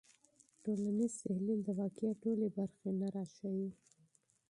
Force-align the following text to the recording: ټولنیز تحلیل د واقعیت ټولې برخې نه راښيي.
ټولنیز 0.63 1.11
تحلیل 1.25 1.59
د 1.63 1.69
واقعیت 1.79 2.17
ټولې 2.23 2.47
برخې 2.57 2.89
نه 2.99 3.07
راښيي. 3.15 3.69